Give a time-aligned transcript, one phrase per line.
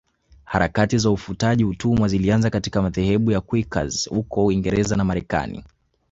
[0.45, 5.63] Harakati za ufutaji utumwa zilianza katika madhehebu ya Quakers huko Uingereza na Marekani